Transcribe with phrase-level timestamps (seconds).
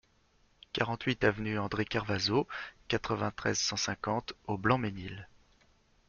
[0.73, 2.47] quarante-huit avenue André Kervazo,
[2.87, 5.27] quatre-vingt-treize, cent cinquante au Blanc-Mesnil